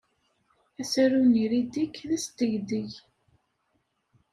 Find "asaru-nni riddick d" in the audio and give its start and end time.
0.81-2.11